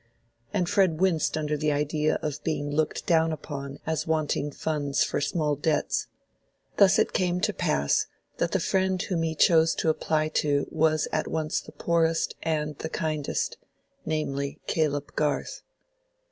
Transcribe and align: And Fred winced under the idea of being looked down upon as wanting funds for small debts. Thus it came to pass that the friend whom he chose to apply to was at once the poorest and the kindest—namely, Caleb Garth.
And 0.51 0.67
Fred 0.67 0.99
winced 0.99 1.37
under 1.37 1.55
the 1.55 1.71
idea 1.71 2.15
of 2.23 2.43
being 2.43 2.71
looked 2.71 3.05
down 3.05 3.31
upon 3.31 3.77
as 3.85 4.07
wanting 4.07 4.49
funds 4.49 5.03
for 5.03 5.21
small 5.21 5.55
debts. 5.55 6.07
Thus 6.77 6.97
it 6.97 7.13
came 7.13 7.39
to 7.41 7.53
pass 7.53 8.07
that 8.37 8.51
the 8.51 8.59
friend 8.59 8.99
whom 8.99 9.21
he 9.21 9.35
chose 9.35 9.75
to 9.75 9.89
apply 9.89 10.29
to 10.41 10.67
was 10.71 11.07
at 11.11 11.27
once 11.27 11.61
the 11.61 11.71
poorest 11.71 12.33
and 12.41 12.75
the 12.79 12.89
kindest—namely, 12.89 14.57
Caleb 14.65 15.15
Garth. 15.15 15.61